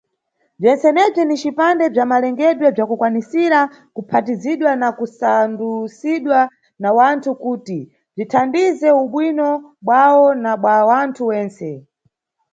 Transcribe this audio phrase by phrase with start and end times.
[0.59, 3.59] Bzentsenebzi ni bzipande bza malengedwe bzakukwanisira
[3.95, 6.39] kuphatizidwa na kusandusidwa
[6.81, 7.79] na wanthu, kuti
[8.15, 9.49] bzithandize ubwino
[9.85, 11.69] bwawo na bwa wanthu wentse.